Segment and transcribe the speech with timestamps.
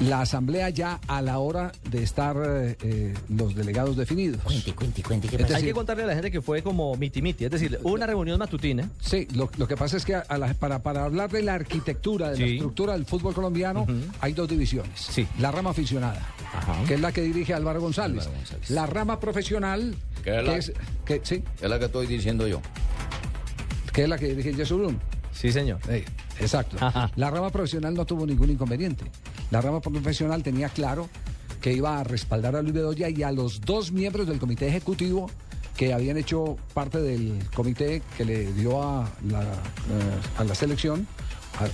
[0.00, 4.40] la asamblea ya a la hora de estar eh, eh, los delegados definidos.
[4.42, 5.28] Cuente, cuente, cuente.
[5.54, 8.38] Hay que contarle a la gente que fue como miti miti, es decir, una reunión
[8.38, 8.88] matutina.
[9.00, 12.30] Sí, lo, lo que pasa es que a la- para, para hablar de la arquitectura,
[12.30, 13.86] de la estructura del fútbol colombiano,
[14.20, 15.00] hay dos divisiones.
[15.00, 15.26] Sí.
[15.40, 16.20] La rama aficionada,
[16.86, 18.22] que es la que dirige Álvaro González.
[18.24, 18.70] Álvaro González.
[18.70, 22.60] La rama profesional, Que es la- que, sí, Es la que estoy diciendo yo.
[23.92, 25.00] que es la que dirige Yesurún.
[25.32, 25.78] Sí, señor.
[25.88, 26.04] Sí,
[26.40, 26.76] exacto.
[26.80, 27.10] Ajá.
[27.16, 29.04] La rama profesional no tuvo ningún inconveniente.
[29.50, 31.08] La rama profesional tenía claro
[31.60, 35.30] que iba a respaldar a Luis Bedoya y a los dos miembros del comité ejecutivo
[35.76, 41.06] que habían hecho parte del comité que le dio a la, eh, a la selección,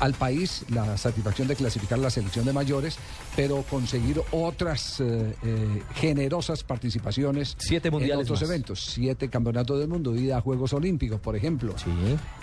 [0.00, 2.96] al país, la satisfacción de clasificar la selección de mayores,
[3.36, 8.50] pero conseguir otras eh, eh, generosas participaciones Siete mundiales en otros más.
[8.50, 8.80] eventos.
[8.84, 11.90] Siete campeonatos del mundo, ida a Juegos Olímpicos, por ejemplo Sí.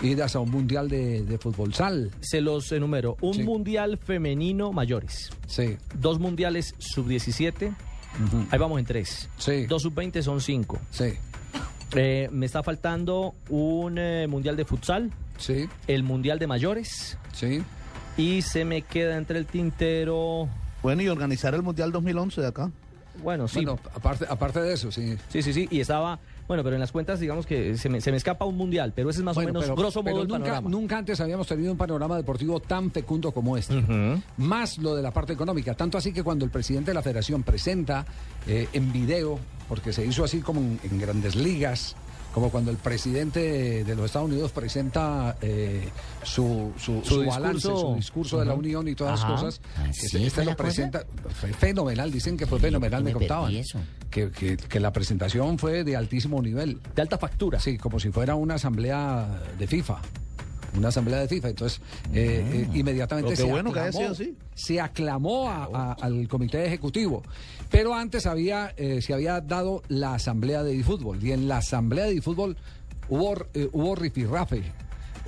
[0.06, 2.10] idas a un mundial de, de fútbol sal.
[2.20, 3.16] Se los enumero.
[3.20, 3.42] Un Sí.
[3.42, 5.30] mundial femenino mayores.
[5.46, 7.74] Sí, Dos mundiales sub-17.
[8.50, 9.28] Ahí vamos en tres.
[9.38, 9.66] Sí.
[9.66, 10.78] Dos sub-20 son cinco.
[10.90, 11.12] sí,
[11.94, 17.18] Eh, me está faltando un eh, mundial de futsal, sí, el mundial de mayores.
[17.32, 17.62] sí.
[18.16, 20.48] Y se me queda entre el tintero.
[20.82, 22.70] Bueno, y organizar el Mundial 2011 de acá.
[23.22, 23.56] Bueno, sí.
[23.64, 25.16] Bueno, aparte, aparte de eso, sí.
[25.28, 25.68] Sí, sí, sí.
[25.70, 26.18] Y estaba.
[26.46, 29.08] Bueno, pero en las cuentas, digamos que se me, se me escapa un mundial, pero
[29.08, 30.68] ese es más Bueno, o menos pero- grosso pero modo el nunca, panorama.
[30.70, 33.82] nunca antes habíamos tenido un panorama deportivo tan fecundo como este.
[34.36, 35.74] Más lo de la parte económica.
[35.74, 38.04] Tanto así que cuando el presidente de la federación presenta
[38.48, 39.38] eh, en video,
[39.70, 41.94] porque se hizo así como en, en grandes ligas,
[42.34, 45.88] como cuando el presidente de los Estados Unidos presenta eh,
[46.22, 47.88] su, su, Su su balance, discurso.
[47.90, 49.30] su discurso de la Unión y todas Ajá.
[49.32, 49.60] las cosas.
[49.78, 50.62] ¿Ah, que sí este fue lo cosa?
[50.64, 51.06] presenta.
[51.40, 53.52] Fue fenomenal, dicen que fue fenomenal, me contaban.
[54.10, 56.80] que- que la presentación fue de altísimo nivel.
[56.94, 57.58] De alta factura.
[57.60, 59.98] Sí, como si fuera una asamblea de FIFA.
[60.76, 61.48] Una asamblea de FIFA.
[61.50, 61.80] Entonces,
[62.12, 64.36] eh, eh, inmediatamente se, bueno aclamó, sido así.
[64.54, 67.22] se aclamó a- a- al comité ejecutivo.
[67.70, 71.22] Pero antes había, eh, se había dado la asamblea de fútbol.
[71.22, 72.56] Y en la asamblea de fútbol
[73.08, 74.62] hubo, eh, hubo rifirrafe.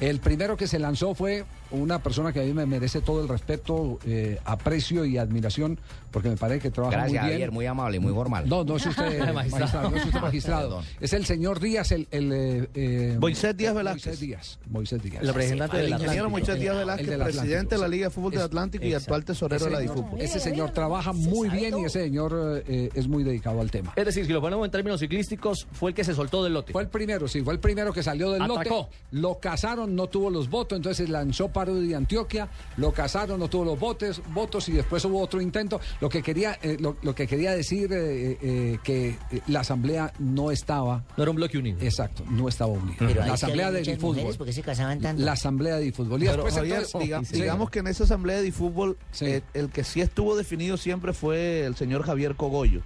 [0.00, 3.28] El primero que se lanzó fue una persona que a mí me merece todo el
[3.28, 5.78] respeto, eh, aprecio y admiración,
[6.10, 7.32] porque me parece que trabaja Gracias, muy bien.
[7.32, 7.52] Javier.
[7.52, 8.48] Muy amable, muy formal.
[8.48, 9.34] No, no es usted Magistrado.
[9.34, 10.82] magistrado, no es usted magistrado.
[11.00, 12.08] Es el señor Díaz, el...
[12.10, 14.06] el eh, eh, Moisés Díaz Velázquez.
[14.06, 14.58] Moisés Díaz.
[14.68, 15.22] Moisés Díaz.
[15.22, 16.30] El representante El del ingeniero.
[16.30, 17.88] Moisés Díaz El Velázquez, Atlántico, presidente de la.
[17.88, 20.20] Liga de Fútbol del Atlántico y actual tesorero de la DIFútbol.
[20.20, 23.92] ese señor trabaja muy bien y ese señor eh, es muy dedicado al tema.
[23.96, 26.72] Es decir, si lo ponemos en términos ciclísticos, fue el que se soltó del lote.
[26.72, 28.76] Fue el primero, sí, fue el primero que salió del Atacó.
[28.76, 28.88] lote.
[29.10, 33.64] Lo casaron, no tuvo los votos, entonces lanzó paro de Antioquia, lo casaron, no tuvo
[33.64, 35.80] los votos, votos y después hubo otro intento.
[36.00, 40.50] Lo que quería, eh, lo, lo que quería decir eh, eh, que la asamblea no
[40.50, 41.78] estaba, No era un bloque unido.
[41.80, 42.96] exacto, no estaba unida.
[42.98, 44.16] Pero la asamblea de muchas fútbol.
[44.16, 45.22] mujeres, ¿Por qué se casaban tanto?
[45.22, 46.20] La asamblea de fútbol.
[46.22, 47.34] Y Pero después Javier, entonces- diga- sí.
[47.40, 49.26] digamos que en esa asamblea de fútbol, Sí.
[49.26, 52.82] eh, el que sí estuvo definido siempre fue el señor Javier Cogollo.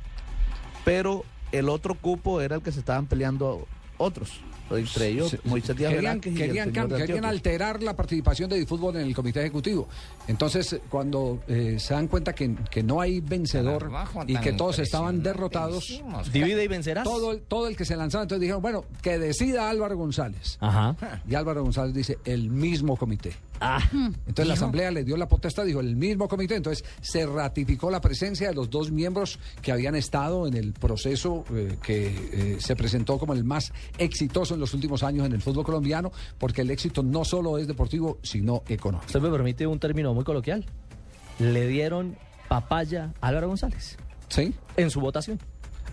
[0.84, 3.66] Pero el otro cupo era el que se estaban peleando
[3.98, 4.40] otros.
[4.68, 9.14] Entre ellos, Sí, Moisés Díaz querían, Velázquez querían, alterar la participación de fútbol en el
[9.14, 9.88] comité ejecutivo.
[10.26, 13.88] Entonces, cuando eh, se dan cuenta que, que no hay vencedor
[14.26, 16.02] y que todos estaban derrotados.
[16.32, 17.04] Divide y vencerás.
[17.04, 20.58] todo el, todo el que se lanzaba, entonces dijeron, bueno, que decida Álvaro González.
[20.60, 20.96] Ajá.
[21.28, 23.34] Y Álvaro González dice, el mismo comité.
[23.60, 23.80] Ah.
[23.92, 28.00] Entonces la asamblea le dio la potestad, dijo el mismo comité, entonces se ratificó la
[28.00, 32.76] presencia de los dos miembros que habían estado en el proceso eh, que eh, se
[32.76, 36.70] presentó como el más exitoso en los últimos años en el fútbol colombiano, porque el
[36.70, 39.06] éxito no solo es deportivo, sino económico.
[39.06, 40.64] Usted me permite un término muy coloquial.
[41.38, 42.16] Le dieron
[42.48, 43.96] papaya a Álvaro González
[44.28, 44.54] ¿Sí?
[44.76, 45.38] en su votación.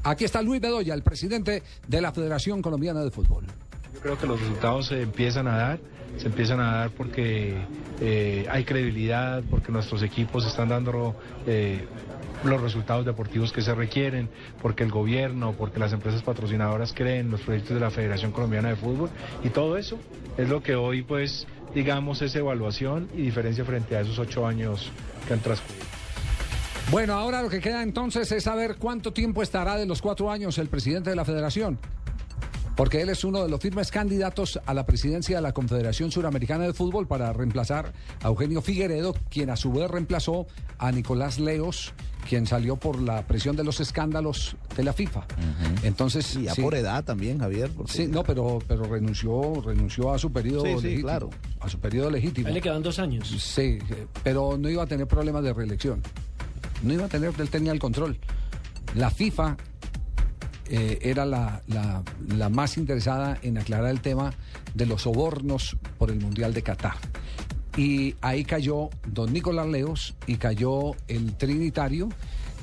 [0.03, 3.45] Aquí está Luis Bedoya, el presidente de la Federación Colombiana de Fútbol.
[3.93, 5.79] Yo creo que los resultados se empiezan a dar,
[6.17, 7.57] se empiezan a dar porque
[8.01, 11.15] eh, hay credibilidad, porque nuestros equipos están dando
[11.47, 11.85] eh,
[12.43, 14.29] los resultados deportivos que se requieren,
[14.61, 18.69] porque el gobierno, porque las empresas patrocinadoras creen en los proyectos de la Federación Colombiana
[18.69, 19.09] de Fútbol
[19.43, 19.97] y todo eso
[20.37, 24.91] es lo que hoy pues digamos es evaluación y diferencia frente a esos ocho años
[25.27, 25.85] que han transcurrido.
[26.91, 30.57] Bueno, ahora lo que queda entonces es saber cuánto tiempo estará de los cuatro años
[30.57, 31.79] el presidente de la Federación.
[32.75, 36.63] Porque él es uno de los firmes candidatos a la presidencia de la Confederación Suramericana
[36.65, 37.93] de Fútbol para reemplazar
[38.23, 40.47] a Eugenio Figueredo, quien a su vez reemplazó
[40.79, 41.93] a Nicolás Leos,
[42.27, 45.25] quien salió por la presión de los escándalos de la FIFA.
[45.83, 46.61] Entonces, Y ya sí.
[46.63, 47.69] por edad también, Javier.
[47.87, 51.07] Sí, no, pero, pero renunció, renunció a su periodo Sí, sí, legítimo.
[51.07, 51.29] claro.
[51.59, 52.47] A su periodo legítimo.
[52.47, 53.27] A él le quedan dos años.
[53.39, 53.77] Sí,
[54.23, 56.01] pero no iba a tener problemas de reelección.
[56.81, 58.17] No iba a tener, él tenía el control.
[58.95, 59.57] La FIFA
[60.69, 62.03] eh, era la, la-
[62.35, 64.33] la más interesada en aclarar el tema
[64.73, 66.95] de los sobornos por el Mundial de Qatar.
[67.75, 72.07] Y ahí cayó don Nicolás Leos y cayó el Trinitario,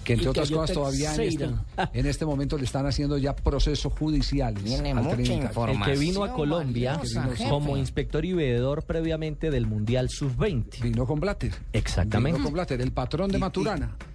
[0.04, 1.44] que entre Y otras cosas todavía en este,
[1.92, 4.62] en este momento le están haciendo ya procesos judiciales.
[4.62, 5.44] Tiene al mucha Trinitario.
[5.48, 5.82] información.
[5.90, 7.00] El que vino a Colombia
[7.48, 10.80] como inspector y veedor previamente del Mundial Sub-20.
[10.80, 11.52] Vino con Blatter.
[11.72, 12.36] Exactamente.
[12.38, 13.96] Vino con Blatter, el patrón de y- Maturana.
[13.98, 14.09] Y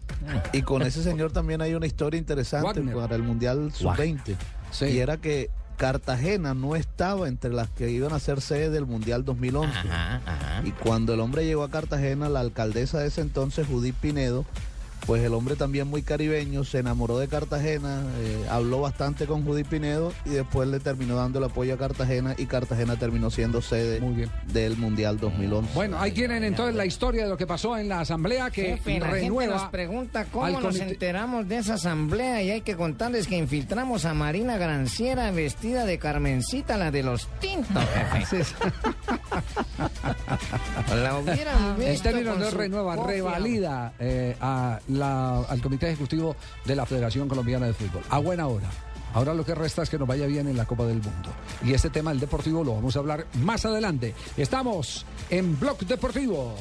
[0.61, 2.95] con ese señor también hay una historia interesante Wagner.
[2.95, 4.35] para el Mundial Sub-20.
[4.71, 4.85] Sí.
[4.85, 9.25] Y era que Cartagena no estaba entre las que iban a ser sede del Mundial
[9.25, 9.77] 2011.
[9.77, 10.61] Ajá, ajá.
[10.63, 14.45] Y cuando el hombre llegó a Cartagena, la alcaldesa de ese entonces, Judith Pinedo,
[15.05, 19.67] pues el hombre también muy caribeño, se enamoró de Cartagena, eh, habló bastante con Judith
[19.67, 23.99] Pinedo y después le terminó dando el apoyo a Cartagena y Cartagena terminó siendo sede
[23.99, 24.31] Muy bien.
[24.51, 25.71] del Mundial 2011.
[25.73, 28.99] Bueno, ahí tienen entonces la historia de lo que pasó en la asamblea que Jefe,
[28.99, 29.71] la gente nos renueva.
[29.71, 34.13] pregunta cómo al nos enteramos de esa asamblea y hay que contarles que infiltramos a
[34.13, 37.83] Marina Granciera vestida de Carmencita, la de los tintos,
[38.29, 38.43] jefe.
[40.95, 46.35] La hubieran En términos de renueva, revalida eh, a la- al Comité Ejecutivo
[46.65, 48.03] de la Federación Colombiana de Fútbol.
[48.09, 48.69] A buena hora.
[49.13, 51.29] Ahora lo que resta es que nos vaya bien en la Copa del Mundo.
[51.63, 54.13] Y este tema, el deportivo, lo vamos a hablar más adelante.
[54.35, 56.53] Estamos en Blog Deportivo.